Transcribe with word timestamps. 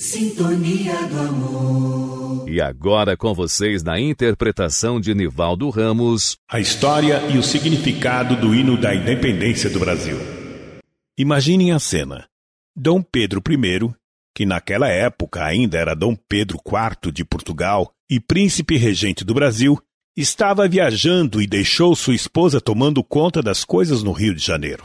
Sintonia 0.00 0.94
do 1.08 1.20
Amor. 1.20 2.48
E 2.48 2.58
agora 2.58 3.18
com 3.18 3.34
vocês 3.34 3.82
na 3.82 4.00
interpretação 4.00 4.98
de 4.98 5.14
Nivaldo 5.14 5.68
Ramos. 5.68 6.38
A 6.50 6.58
história 6.58 7.20
e 7.30 7.36
o 7.36 7.42
significado 7.42 8.34
do 8.34 8.54
hino 8.54 8.80
da 8.80 8.94
independência 8.94 9.68
do 9.68 9.78
Brasil. 9.78 10.16
Imaginem 11.18 11.72
a 11.72 11.78
cena. 11.78 12.26
Dom 12.74 13.02
Pedro 13.02 13.42
I, 13.46 13.92
que 14.34 14.46
naquela 14.46 14.88
época 14.88 15.44
ainda 15.44 15.76
era 15.76 15.94
Dom 15.94 16.16
Pedro 16.16 16.58
IV 16.66 17.12
de 17.12 17.22
Portugal 17.22 17.92
e 18.10 18.18
príncipe 18.18 18.78
regente 18.78 19.22
do 19.22 19.34
Brasil, 19.34 19.78
estava 20.16 20.66
viajando 20.66 21.42
e 21.42 21.46
deixou 21.46 21.94
sua 21.94 22.14
esposa 22.14 22.58
tomando 22.58 23.04
conta 23.04 23.42
das 23.42 23.66
coisas 23.66 24.02
no 24.02 24.12
Rio 24.12 24.34
de 24.34 24.42
Janeiro. 24.42 24.84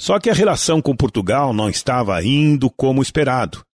Só 0.00 0.18
que 0.18 0.30
a 0.30 0.34
relação 0.34 0.80
com 0.80 0.96
Portugal 0.96 1.52
não 1.52 1.68
estava 1.68 2.24
indo 2.24 2.70
como 2.70 3.02
esperado 3.02 3.65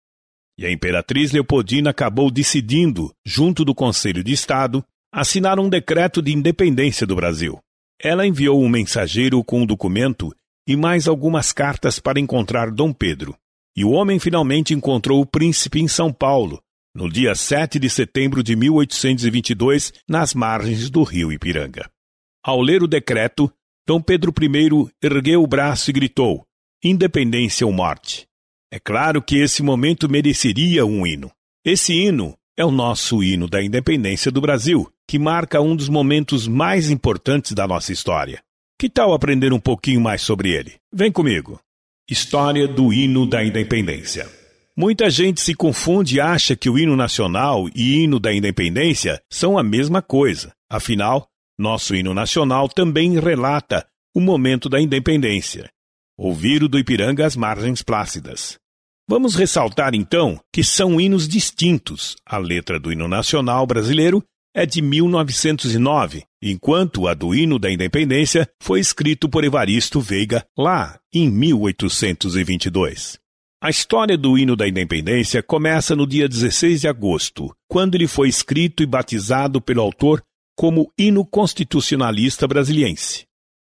e 0.62 0.66
a 0.68 0.72
imperatriz 0.72 1.32
Leopoldina 1.32 1.90
acabou 1.90 2.30
decidindo, 2.30 3.12
junto 3.26 3.66
do 3.66 3.74
Conselho 3.74 4.24
de 4.24 4.32
Estado, 4.32 4.86
assinar 5.12 5.60
um 5.60 5.68
decreto 5.68 6.22
de 6.22 6.32
independência 6.32 7.08
do 7.08 7.16
Brasil. 7.16 7.58
Ela 8.00 8.28
enviou 8.28 8.62
um 8.62 8.70
mensageiro 8.70 9.44
com 9.44 9.64
um 9.64 9.66
documento 9.66 10.32
e 10.68 10.76
mais 10.76 11.08
algumas 11.08 11.52
cartas 11.52 11.98
para 11.98 12.20
encontrar 12.20 12.70
Dom 12.70 12.94
Pedro. 12.94 13.36
E 13.76 13.84
o 13.84 13.90
homem 13.90 14.20
finalmente 14.20 14.72
encontrou 14.72 15.20
o 15.20 15.26
príncipe 15.26 15.82
em 15.82 15.88
São 15.88 16.14
Paulo, 16.14 16.62
no 16.94 17.10
dia 17.10 17.34
7 17.34 17.80
de 17.80 17.90
setembro 17.90 18.44
de 18.44 18.56
1822, 18.56 19.92
nas 20.08 20.36
margens 20.36 20.92
do 20.92 21.02
rio 21.02 21.32
Ipiranga. 21.32 21.90
Ao 22.46 22.62
ler 22.62 22.84
o 22.84 22.88
decreto, 22.88 23.52
Dom 23.88 24.00
Pedro 24.00 24.32
I 24.40 24.92
ergueu 25.02 25.42
o 25.42 25.48
braço 25.48 25.90
e 25.90 25.94
gritou: 25.94 26.46
Independência 26.84 27.66
ou 27.66 27.74
morte. 27.74 28.28
É 28.74 28.80
claro 28.80 29.22
que 29.22 29.38
esse 29.38 29.62
momento 29.62 30.10
mereceria 30.10 30.86
um 30.86 31.06
hino. 31.06 31.30
Esse 31.66 31.94
hino 31.94 32.38
é 32.58 32.64
o 32.64 32.72
nosso 32.72 33.22
hino 33.22 33.46
da 33.46 33.62
independência 33.62 34.32
do 34.32 34.40
Brasil, 34.40 34.90
que 35.06 35.20
marca 35.20 35.60
um 35.60 35.76
dos 35.76 35.90
momentos 35.90 36.48
mais 36.48 36.90
importantes 36.90 37.52
da 37.52 37.68
nossa 37.68 37.92
história. 37.92 38.42
Que 38.80 38.90
tal 38.90 39.14
aprender 39.14 39.52
um 39.52 39.60
pouquinho 39.60 40.00
mais 40.00 40.22
sobre 40.22 40.52
ele? 40.52 40.76
Vem 40.92 41.12
comigo. 41.12 41.60
História 42.10 42.66
do 42.66 42.94
hino 42.94 43.26
da 43.26 43.44
independência. 43.44 44.30
Muita 44.76 45.10
gente 45.10 45.42
se 45.42 45.54
confunde 45.54 46.16
e 46.16 46.22
acha 46.22 46.56
que 46.56 46.70
o 46.70 46.80
hino 46.80 46.96
nacional 46.96 47.68
e 47.76 48.02
hino 48.02 48.22
da 48.22 48.34
independência 48.34 49.22
são 49.30 49.58
a 49.58 49.64
mesma 49.64 50.02
coisa. 50.02 50.54
Afinal, 50.70 51.28
nosso 51.60 51.94
hino 51.94 52.14
nacional 52.14 52.70
também 52.70 53.20
relata 53.20 53.86
o 54.16 54.22
momento 54.22 54.70
da 54.70 54.80
independência. 54.80 55.70
Ouvir 56.18 56.64
o 56.64 56.70
do 56.70 56.80
Ipiranga 56.80 57.26
às 57.26 57.36
margens 57.36 57.82
plácidas. 57.82 58.61
Vamos 59.12 59.36
ressaltar 59.36 59.94
então 59.94 60.40
que 60.54 60.64
são 60.64 60.98
hinos 60.98 61.28
distintos. 61.28 62.16
A 62.26 62.38
letra 62.38 62.80
do 62.80 62.94
hino 62.94 63.10
nacional 63.10 63.68
brasileiro 63.68 64.24
é 64.56 64.66
de 64.66 64.82
1909, 64.82 66.24
enquanto 66.42 67.10
a 67.10 67.14
do 67.14 67.36
hino 67.36 67.60
da 67.60 67.70
independência 67.70 68.50
foi 68.64 68.80
escrito 68.80 69.28
por 69.28 69.44
Evaristo 69.44 70.00
Veiga 70.00 70.46
lá 70.58 70.98
em 71.14 71.30
1822. 71.30 73.20
A 73.62 73.70
história 73.70 74.18
do 74.18 74.38
hino 74.38 74.56
da 74.56 74.66
independência 74.66 75.44
começa 75.44 75.94
no 75.94 76.08
dia 76.08 76.30
16 76.30 76.80
de 76.80 76.88
agosto, 76.88 77.54
quando 77.68 77.96
ele 77.96 78.08
foi 78.08 78.30
escrito 78.30 78.82
e 78.82 78.86
batizado 78.86 79.60
pelo 79.60 79.82
autor 79.82 80.24
como 80.58 80.90
hino 80.98 81.26
constitucionalista 81.26 82.48
brasiliense. 82.48 83.26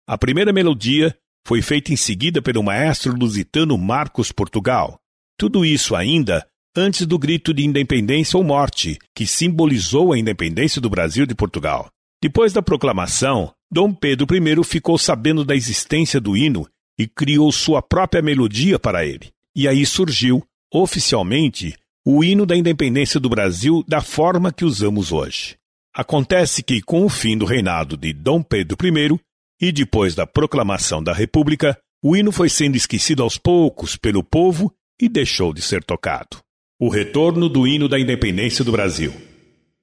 A 0.08 0.18
primeira 0.18 0.54
melodia 0.54 1.14
foi 1.46 1.62
feita 1.62 1.92
em 1.92 1.98
seguida 1.98 2.42
pelo 2.42 2.64
maestro 2.64 3.14
lusitano 3.14 3.78
Marcos 3.78 4.32
Portugal, 4.32 5.03
tudo 5.38 5.66
isso 5.66 5.96
ainda 5.96 6.46
antes 6.76 7.06
do 7.06 7.20
grito 7.20 7.54
de 7.54 7.64
independência 7.64 8.38
ou 8.38 8.44
morte, 8.44 8.98
que 9.16 9.28
simbolizou 9.28 10.12
a 10.12 10.18
independência 10.18 10.82
do 10.82 10.90
Brasil 10.90 11.26
de 11.26 11.36
Portugal. 11.36 11.90
Depois 12.22 12.52
da 12.52 12.62
proclamação, 12.62 13.54
Dom 13.72 13.94
Pedro 13.94 14.28
I 14.36 14.64
ficou 14.64 14.98
sabendo 14.98 15.46
da 15.46 15.56
existência 15.56 16.20
do 16.20 16.36
hino 16.36 16.68
e 16.98 17.08
criou 17.08 17.52
sua 17.52 17.82
própria 17.82 18.22
melodia 18.22 18.80
para 18.80 19.06
ele. 19.06 19.32
E 19.56 19.68
aí 19.68 19.86
surgiu, 19.86 20.44
oficialmente, 20.74 21.76
o 22.06 22.24
hino 22.24 22.46
da 22.46 22.56
independência 22.56 23.20
do 23.20 23.30
Brasil 23.30 23.84
da 23.88 24.02
forma 24.02 24.52
que 24.52 24.66
usamos 24.66 25.12
hoje. 25.12 25.56
Acontece 25.94 26.64
que, 26.64 26.82
com 26.82 27.06
o 27.06 27.10
fim 27.10 27.38
do 27.38 27.46
reinado 27.46 27.96
de 27.96 28.14
Dom 28.14 28.42
Pedro 28.42 28.78
I 28.82 29.20
e 29.62 29.72
depois 29.72 30.16
da 30.16 30.26
proclamação 30.26 31.04
da 31.04 31.14
República, 31.14 31.78
o 32.04 32.16
hino 32.16 32.32
foi 32.32 32.50
sendo 32.50 32.76
esquecido 32.76 33.22
aos 33.22 33.38
poucos 33.38 33.96
pelo 33.96 34.24
povo 34.24 34.74
e 35.02 35.10
deixou 35.10 35.54
de 35.54 35.62
ser 35.62 35.84
tocado. 35.84 36.38
O 36.80 36.90
retorno 36.90 37.48
do 37.48 37.68
hino 37.68 37.88
da 37.88 38.00
independência 38.00 38.64
do 38.64 38.72
Brasil. 38.72 39.14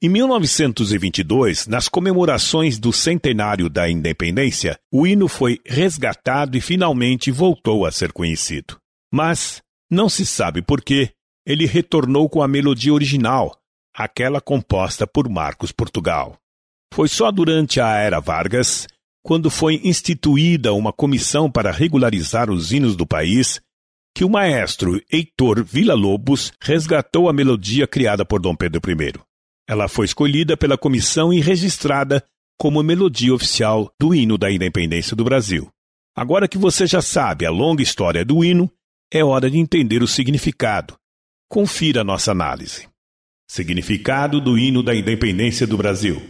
Em 0.03 0.09
1922, 0.09 1.67
nas 1.67 1.87
comemorações 1.87 2.79
do 2.79 2.91
centenário 2.91 3.69
da 3.69 3.89
independência, 3.91 4.79
o 4.91 5.07
hino 5.07 5.29
foi 5.29 5.59
resgatado 5.67 6.57
e 6.57 6.61
finalmente 6.61 7.31
voltou 7.31 7.85
a 7.85 7.93
ser 7.93 8.11
conhecido. 8.13 8.79
Mas, 9.13 9.61
não 9.91 10.09
se 10.09 10.25
sabe 10.25 10.63
por 10.63 10.81
que, 10.81 11.11
ele 11.47 11.67
retornou 11.67 12.31
com 12.31 12.43
a 12.43 12.49
melodia 12.49 12.95
original, 12.95 13.55
aquela 13.95 14.41
composta 14.41 15.07
por 15.07 15.29
Marcos 15.29 15.71
Portugal. 15.71 16.39
Foi 16.95 17.09
só 17.09 17.31
durante 17.31 17.81
a 17.81 17.95
Era 17.97 18.21
Vargas, 18.21 18.87
quando 19.23 19.51
foi 19.51 19.81
instituída 19.85 20.73
uma 20.73 20.93
comissão 20.93 21.51
para 21.51 21.71
regularizar 21.71 22.51
os 22.51 22.73
hinos 22.73 22.97
do 22.97 23.07
país, 23.07 23.61
que 24.15 24.25
o 24.25 24.29
maestro 24.29 25.01
Heitor 25.11 25.65
Villa-Lobos 25.65 26.53
resgatou 26.61 27.29
a 27.29 27.33
melodia 27.33 27.87
criada 27.87 28.25
por 28.25 28.41
Dom 28.41 28.55
Pedro 28.55 28.81
I. 28.91 29.13
Ela 29.69 29.89
foi 29.89 30.05
escolhida 30.05 30.57
pela 30.57 30.77
comissão 30.77 31.33
e 31.33 31.41
registrada 31.41 32.25
como 32.59 32.83
melodia 32.83 33.35
oficial 33.35 33.91
do 33.99 34.15
hino 34.15 34.37
da 34.37 34.51
independência 34.51 35.17
do 35.17 35.25
Brasil. 35.25 35.71
Agora 36.15 36.49
que 36.49 36.59
você 36.59 36.87
já 36.87 37.01
sabe 37.01 37.47
a 37.47 37.51
longa 37.51 37.83
história 37.83 38.25
do 38.25 38.45
hino, 38.45 38.71
é 39.13 39.25
hora 39.25 39.51
de 39.51 39.59
entender 39.59 40.03
o 40.03 40.07
significado. 40.07 40.95
Confira 41.49 42.05
nossa 42.05 42.33
análise. 42.33 42.89
Significado 43.49 44.41
do 44.41 44.59
hino 44.59 44.83
da 44.83 44.95
independência 44.95 45.67
do 45.67 45.77
Brasil. 45.77 46.21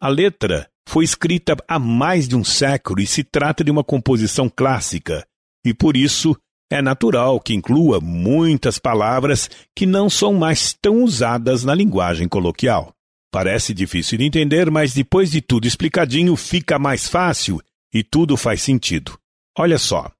A 0.00 0.08
letra 0.08 0.68
foi 0.88 1.04
escrita 1.04 1.56
há 1.68 1.78
mais 1.78 2.26
de 2.26 2.34
um 2.34 2.42
século 2.42 3.00
e 3.00 3.06
se 3.06 3.22
trata 3.22 3.62
de 3.62 3.70
uma 3.70 3.84
composição 3.84 4.48
clássica, 4.48 5.26
e 5.64 5.72
por 5.74 5.96
isso 5.96 6.36
é 6.70 6.82
natural 6.82 7.40
que 7.40 7.54
inclua 7.54 8.00
muitas 8.00 8.78
palavras 8.78 9.48
que 9.74 9.86
não 9.86 10.10
são 10.10 10.34
mais 10.34 10.72
tão 10.72 11.02
usadas 11.02 11.64
na 11.64 11.74
linguagem 11.74 12.28
coloquial. 12.28 12.92
Parece 13.30 13.74
difícil 13.74 14.18
de 14.18 14.24
entender, 14.24 14.70
mas 14.70 14.94
depois 14.94 15.30
de 15.30 15.40
tudo 15.40 15.66
explicadinho 15.66 16.34
fica 16.36 16.78
mais 16.78 17.08
fácil 17.08 17.60
e 17.92 18.02
tudo 18.02 18.36
faz 18.36 18.62
sentido. 18.62 19.18
Olha 19.56 19.78
só. 19.78 20.10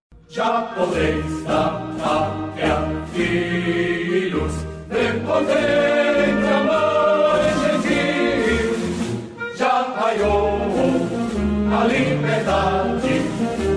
A 11.71 11.85
liberdade, 11.85 13.68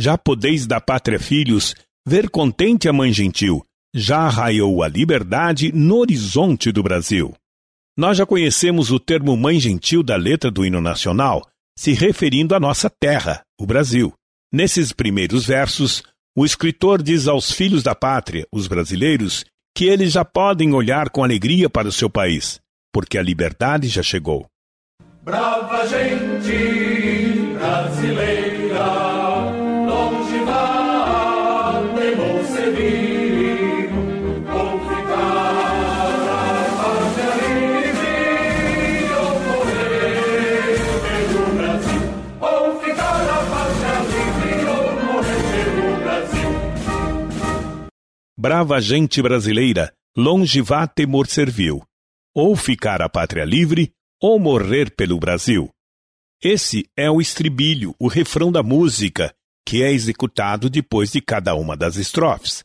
Já 0.00 0.16
podeis 0.16 0.66
da 0.66 0.80
pátria 0.80 1.20
filhos 1.20 1.74
ver 2.08 2.30
contente 2.30 2.88
a 2.88 2.92
mãe 2.92 3.12
gentil, 3.12 3.62
já 3.94 4.30
raiou 4.30 4.82
a 4.82 4.88
liberdade 4.88 5.70
no 5.72 5.98
horizonte 5.98 6.72
do 6.72 6.82
Brasil. 6.82 7.34
Nós 7.98 8.16
já 8.16 8.24
conhecemos 8.24 8.90
o 8.90 8.98
termo 8.98 9.36
mãe 9.36 9.60
gentil 9.60 10.02
da 10.02 10.16
letra 10.16 10.50
do 10.50 10.64
hino 10.64 10.80
nacional, 10.80 11.46
se 11.78 11.92
referindo 11.92 12.54
à 12.54 12.58
nossa 12.58 12.88
terra, 12.88 13.42
o 13.60 13.66
Brasil. 13.66 14.10
Nesses 14.50 14.90
primeiros 14.90 15.44
versos, 15.44 16.02
o 16.34 16.46
escritor 16.46 17.02
diz 17.02 17.28
aos 17.28 17.52
filhos 17.52 17.82
da 17.82 17.94
pátria, 17.94 18.46
os 18.50 18.66
brasileiros, 18.66 19.44
que 19.76 19.84
eles 19.84 20.12
já 20.12 20.24
podem 20.24 20.72
olhar 20.72 21.10
com 21.10 21.22
alegria 21.22 21.68
para 21.68 21.88
o 21.88 21.92
seu 21.92 22.08
país, 22.08 22.58
porque 22.90 23.18
a 23.18 23.22
liberdade 23.22 23.86
já 23.88 24.02
chegou. 24.02 24.46
Brava 25.22 25.86
gente 25.86 26.99
Brava 48.42 48.80
gente 48.80 49.20
brasileira, 49.20 49.92
longe 50.16 50.62
vá 50.62 50.86
temor 50.86 51.26
servil. 51.26 51.82
Ou 52.34 52.56
ficar 52.56 53.02
a 53.02 53.06
pátria 53.06 53.44
livre, 53.44 53.92
ou 54.18 54.38
morrer 54.38 54.90
pelo 54.96 55.18
Brasil. 55.18 55.68
Esse 56.42 56.88
é 56.96 57.10
o 57.10 57.20
estribilho, 57.20 57.94
o 57.98 58.08
refrão 58.08 58.50
da 58.50 58.62
música, 58.62 59.30
que 59.68 59.82
é 59.82 59.92
executado 59.92 60.70
depois 60.70 61.12
de 61.12 61.20
cada 61.20 61.54
uma 61.54 61.76
das 61.76 61.96
estrofes. 61.96 62.64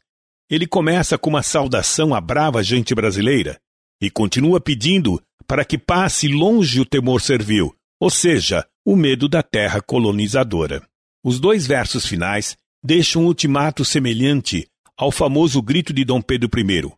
Ele 0.50 0.66
começa 0.66 1.18
com 1.18 1.30
uma 1.30 1.44
saudação 1.44 2.16
à 2.16 2.22
brava 2.22 2.64
gente 2.64 2.96
brasileira 2.96 3.60
e 4.02 4.10
continua 4.10 4.62
pedindo 4.62 5.22
para 5.46 5.66
que 5.66 5.78
passe 5.78 6.30
longe 6.30 6.80
o 6.80 6.86
temor 6.86 7.20
servil, 7.20 7.76
ou 8.00 8.10
seja, 8.10 8.66
o 8.86 8.96
medo 8.96 9.28
da 9.28 9.44
terra 9.44 9.82
colonizadora. 9.82 10.82
Os 11.22 11.38
dois 11.38 11.68
versos 11.68 12.06
finais 12.06 12.56
deixam 12.82 13.24
um 13.24 13.26
ultimato 13.26 13.84
semelhante 13.84 14.70
ao 14.98 15.12
famoso 15.12 15.62
grito 15.62 15.94
de 15.94 16.04
Dom 16.06 16.22
Pedro 16.22 16.50
I. 16.60 16.92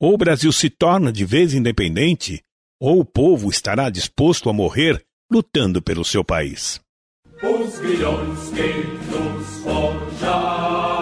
Ou 0.00 0.14
o 0.14 0.18
Brasil 0.18 0.52
se 0.52 0.70
torna 0.70 1.12
de 1.12 1.24
vez 1.24 1.54
independente, 1.54 2.42
ou 2.80 3.00
o 3.00 3.04
povo 3.04 3.50
estará 3.50 3.90
disposto 3.90 4.48
a 4.48 4.52
morrer 4.52 5.02
lutando 5.30 5.80
pelo 5.82 6.04
seu 6.04 6.24
país. 6.24 6.80
Os 7.42 7.78
grilhões 7.78 8.50
que 8.50 9.16
nos 9.16 9.62
forjava 9.62 10.99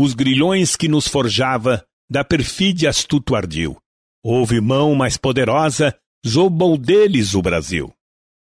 os 0.00 0.14
grilhões 0.14 0.76
que 0.76 0.86
nos 0.86 1.08
forjava, 1.08 1.84
da 2.08 2.22
perfídia 2.22 2.88
astuto 2.88 3.34
ardil. 3.34 3.76
Houve 4.24 4.60
mão 4.60 4.94
mais 4.94 5.16
poderosa, 5.16 5.98
zombou 6.24 6.78
deles 6.78 7.34
o 7.34 7.42
Brasil. 7.42 7.92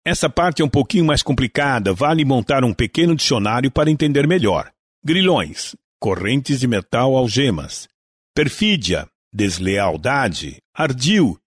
Essa 0.06 0.30
parte 0.30 0.62
é 0.62 0.66
um 0.66 0.70
pouquinho 0.70 1.06
mais 1.06 1.24
complicada, 1.24 1.94
vale 1.94 2.26
montar 2.26 2.66
um 2.66 2.74
pequeno 2.74 3.16
dicionário 3.16 3.72
para 3.72 3.90
entender 3.90 4.28
melhor. 4.28 4.70
Grilhões, 5.04 5.74
correntes 6.02 6.60
de 6.60 6.68
metal 6.68 7.16
algemas. 7.16 7.88
Perfídia, 8.36 9.08
deslealdade, 9.34 10.58
ardil, 10.76 11.40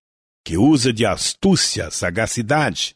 que 0.47 0.57
usa 0.57 0.95
de 0.95 1.05
astúcia, 1.05 1.91
sagacidade. 1.91 2.95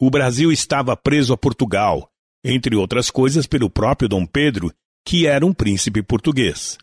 O 0.00 0.08
Brasil 0.08 0.50
estava 0.50 0.96
preso 0.96 1.34
a 1.34 1.36
Portugal, 1.36 2.08
entre 2.42 2.74
outras 2.74 3.10
coisas 3.10 3.46
pelo 3.46 3.68
próprio 3.68 4.08
Dom 4.08 4.24
Pedro, 4.24 4.72
que 5.04 5.26
era 5.26 5.44
um 5.44 5.52
príncipe 5.52 6.02
português. 6.02 6.78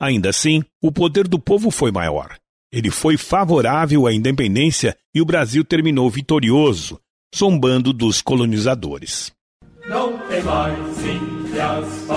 Ainda 0.00 0.30
assim, 0.30 0.62
o 0.82 0.92
poder 0.92 1.26
do 1.26 1.38
povo 1.38 1.70
foi 1.70 1.90
maior. 1.90 2.36
Ele 2.72 2.90
foi 2.90 3.16
favorável 3.16 4.06
à 4.06 4.12
independência 4.12 4.96
e 5.14 5.20
o 5.20 5.24
Brasil 5.24 5.64
terminou 5.64 6.08
vitorioso, 6.10 7.00
zombando 7.36 7.92
dos 7.92 8.20
colonizadores. 8.22 9.32
Não 9.88 10.18
tem 10.28 10.42
mais 10.42 11.04
índias 11.04 12.10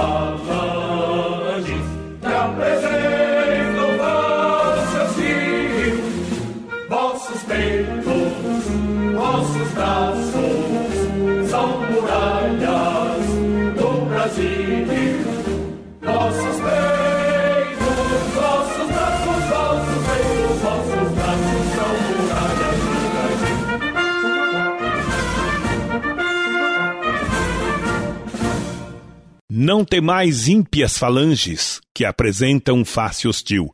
Não 29.64 29.86
temais 29.86 30.48
ímpias 30.48 30.98
falanges 30.98 31.80
que 31.96 32.04
apresentam 32.04 32.84
face 32.84 33.28
hostil. 33.28 33.70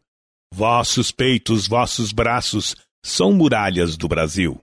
Vossos 0.53 1.13
peitos, 1.13 1.65
vossos 1.65 2.11
braços 2.11 2.75
são 3.05 3.31
muralhas 3.31 3.95
do 3.95 4.05
Brasil. 4.05 4.59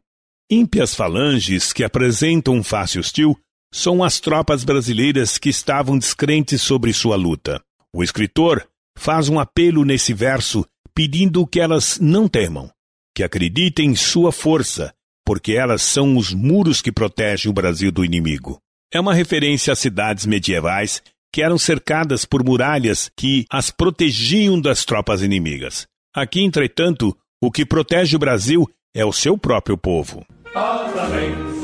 Ímpias 0.51 0.95
falanges 0.95 1.73
que 1.73 1.83
apresentam 1.83 2.63
face 2.63 2.99
hostil 2.99 3.35
são 3.73 4.05
as 4.05 4.21
tropas 4.21 4.65
brasileiras 4.65 5.39
que 5.39 5.49
estavam 5.49 5.99
descrentes 5.99 6.61
sobre 6.61 6.93
sua 6.93 7.17
luta. 7.17 7.59
O 7.91 8.05
escritor 8.05 8.69
faz 8.95 9.31
um 9.31 9.41
apelo 9.41 9.83
nesse 9.83 10.13
verso 10.13 10.63
pedindo 10.95 11.47
que 11.47 11.59
elas 11.59 11.99
não 11.99 12.29
temam, 12.29 12.71
que 13.17 13.23
acreditem 13.23 13.93
em 13.93 13.97
sua 13.97 14.31
força, 14.31 14.93
porque 15.25 15.53
elas 15.53 15.81
são 15.81 16.19
os 16.19 16.35
muros 16.35 16.83
que 16.83 16.93
protegem 16.93 17.51
o 17.51 17.55
Brasil 17.55 17.91
do 17.91 18.05
inimigo. 18.05 18.61
É 18.93 19.01
uma 19.01 19.15
referência 19.15 19.73
às 19.73 19.79
cidades 19.81 20.27
medievais 20.27 21.03
que 21.35 21.43
eram 21.43 21.59
cercadas 21.59 22.25
por 22.25 22.45
muralhas 22.45 23.11
que 23.17 23.45
as 23.51 23.69
protegiam 23.69 24.61
das 24.61 24.85
tropas 24.85 25.21
inimigas. 25.21 25.85
Aqui, 26.15 26.41
entretanto, 26.45 27.13
o 27.43 27.51
que 27.51 27.67
protege 27.67 28.15
o 28.15 28.21
Brasil 28.21 28.71
é 28.95 29.05
o 29.05 29.13
seu 29.13 29.37
próprio 29.37 29.77
povo. 29.77 30.25
Parabéns 30.53 31.55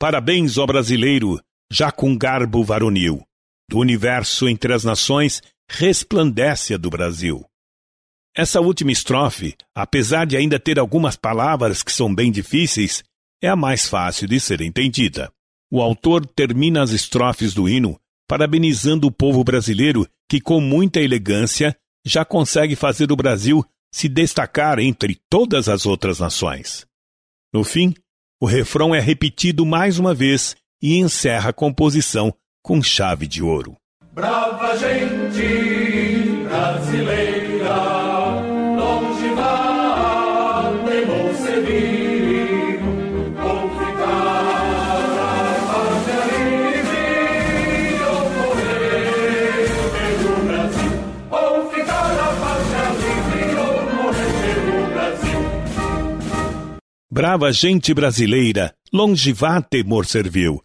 Parabéns, 0.00 0.56
ó 0.56 0.66
brasileiro, 0.66 1.38
já 1.70 1.92
com 1.92 2.16
garbo 2.16 2.64
varonil. 2.64 3.22
Do 3.68 3.78
universo 3.78 4.48
entre 4.48 4.72
as 4.72 4.82
nações, 4.82 5.42
resplandece 5.70 6.74
a 6.74 6.78
do 6.78 6.88
Brasil. 6.88 7.44
Essa 8.34 8.60
última 8.60 8.90
estrofe, 8.90 9.54
apesar 9.74 10.24
de 10.24 10.36
ainda 10.36 10.58
ter 10.58 10.78
algumas 10.78 11.16
palavras 11.16 11.82
que 11.82 11.92
são 11.92 12.12
bem 12.12 12.32
difíceis, 12.32 13.04
é 13.42 13.48
a 13.48 13.54
mais 13.54 13.86
fácil 13.86 14.26
de 14.26 14.40
ser 14.40 14.62
entendida. 14.62 15.30
O 15.70 15.82
autor 15.82 16.24
termina 16.26 16.82
as 16.82 16.90
estrofes 16.92 17.52
do 17.52 17.68
hino 17.68 18.00
parabenizando 18.30 19.08
o 19.08 19.10
povo 19.10 19.42
brasileiro 19.42 20.06
que, 20.28 20.40
com 20.40 20.60
muita 20.60 21.00
elegância, 21.00 21.76
já 22.06 22.24
consegue 22.24 22.76
fazer 22.76 23.10
o 23.10 23.16
Brasil 23.16 23.64
se 23.92 24.08
destacar 24.08 24.78
entre 24.78 25.20
todas 25.28 25.68
as 25.68 25.84
outras 25.84 26.20
nações. 26.20 26.86
No 27.52 27.64
fim, 27.64 27.92
o 28.40 28.46
refrão 28.46 28.94
é 28.94 29.00
repetido 29.00 29.66
mais 29.66 29.98
uma 29.98 30.14
vez 30.14 30.56
e 30.82 30.96
encerra 30.96 31.50
a 31.50 31.52
composição 31.52 32.32
com 32.62 32.82
chave 32.82 33.26
de 33.26 33.42
ouro. 33.42 33.76
Brava 34.14 34.76
gente 34.78 36.42
brasileira, 36.48 38.09
Brava 57.20 57.52
gente 57.52 57.92
brasileira, 57.92 58.72
longe 58.90 59.30
vá 59.30 59.60
temor 59.60 60.06
serviu, 60.06 60.62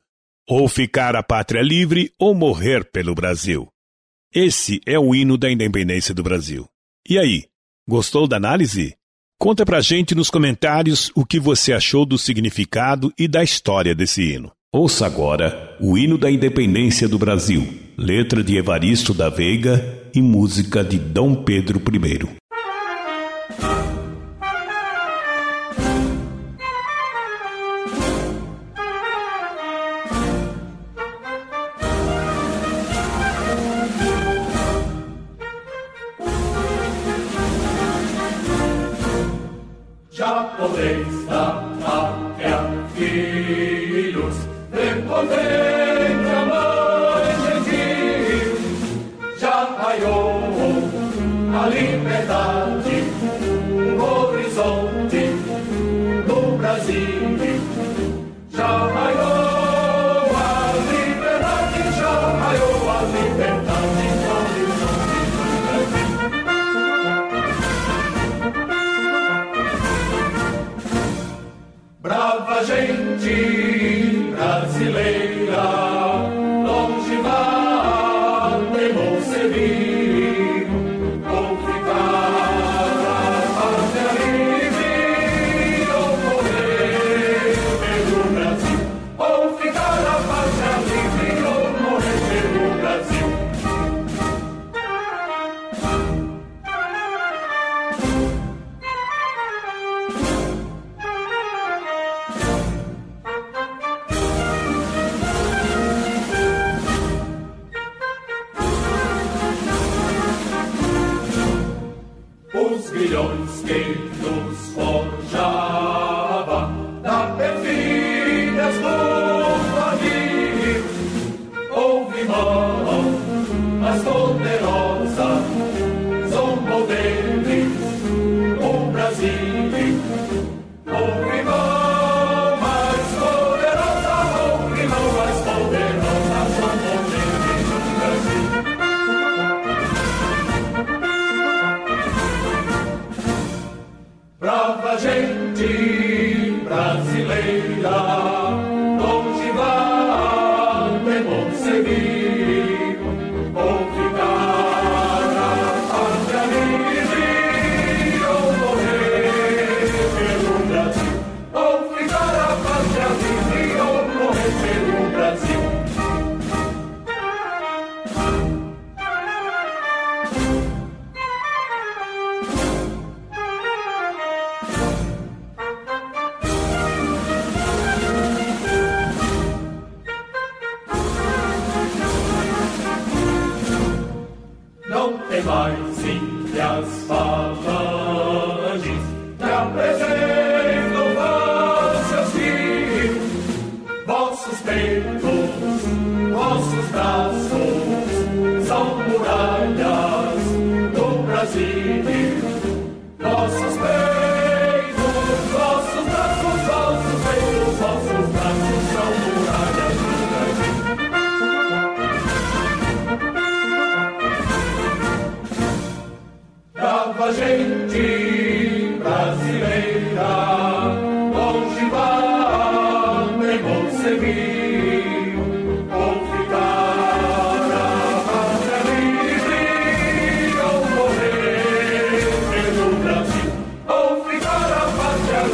ou 0.49 0.69
ficar 0.69 1.13
a 1.13 1.21
pátria 1.21 1.61
livre 1.61 2.13
ou 2.17 2.33
morrer 2.33 2.89
pelo 2.93 3.13
Brasil. 3.13 3.67
Esse 4.33 4.79
é 4.85 4.97
o 4.97 5.13
hino 5.13 5.37
da 5.37 5.51
independência 5.51 6.15
do 6.15 6.23
Brasil. 6.23 6.65
E 7.09 7.19
aí, 7.19 7.43
gostou 7.85 8.25
da 8.25 8.37
análise? 8.37 8.95
Conta 9.37 9.65
pra 9.65 9.81
gente 9.81 10.15
nos 10.15 10.29
comentários 10.29 11.11
o 11.13 11.25
que 11.25 11.41
você 11.41 11.73
achou 11.73 12.05
do 12.05 12.17
significado 12.17 13.11
e 13.19 13.27
da 13.27 13.43
história 13.43 13.93
desse 13.93 14.23
hino. 14.23 14.49
Ouça 14.73 15.05
agora 15.05 15.75
o 15.81 15.97
hino 15.97 16.17
da 16.17 16.31
independência 16.31 17.05
do 17.05 17.19
Brasil, 17.19 17.67
letra 17.97 18.41
de 18.41 18.55
Evaristo 18.55 19.13
da 19.13 19.27
Veiga 19.27 20.09
e 20.15 20.21
música 20.21 20.85
de 20.85 20.99
Dom 20.99 21.35
Pedro 21.35 21.79
I. 21.79 22.44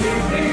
believe 0.02 0.46
me. 0.46 0.51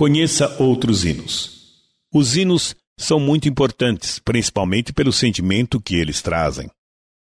Conheça 0.00 0.56
outros 0.58 1.04
hinos. 1.04 1.74
Os 2.10 2.34
hinos 2.34 2.74
são 2.98 3.20
muito 3.20 3.46
importantes, 3.50 4.18
principalmente 4.18 4.94
pelo 4.94 5.12
sentimento 5.12 5.78
que 5.78 5.94
eles 5.94 6.22
trazem. 6.22 6.70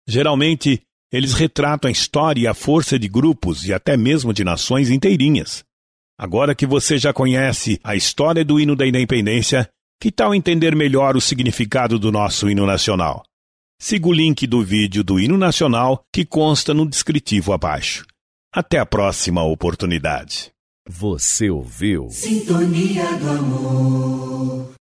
Geralmente, 0.07 0.81
eles 1.11 1.33
retratam 1.33 1.89
a 1.89 1.91
história 1.91 2.43
e 2.43 2.47
a 2.47 2.53
força 2.53 2.97
de 2.97 3.09
grupos 3.09 3.65
e 3.65 3.73
até 3.73 3.97
mesmo 3.97 4.33
de 4.33 4.45
nações 4.45 4.89
inteirinhas. 4.89 5.65
Agora 6.17 6.55
que 6.55 6.65
você 6.65 6.97
já 6.97 7.11
conhece 7.11 7.77
a 7.83 7.93
história 7.93 8.45
do 8.45 8.57
hino 8.57 8.73
da 8.73 8.87
independência, 8.87 9.67
que 9.99 10.09
tal 10.09 10.33
entender 10.33 10.73
melhor 10.73 11.17
o 11.17 11.21
significado 11.21 11.99
do 11.99 12.09
nosso 12.09 12.49
hino 12.49 12.65
nacional? 12.65 13.21
Siga 13.81 14.07
o 14.07 14.13
link 14.13 14.47
do 14.47 14.63
vídeo 14.63 15.03
do 15.03 15.19
hino 15.19 15.37
nacional 15.37 16.03
que 16.09 16.23
consta 16.23 16.73
no 16.73 16.87
descritivo 16.87 17.51
abaixo. 17.51 18.05
Até 18.49 18.79
a 18.79 18.85
próxima 18.85 19.43
oportunidade. 19.43 20.53
Você 20.93 21.49
ouviu? 21.49 22.09
Sintonia 22.09 23.17
do 23.17 23.29
amor. 23.29 24.80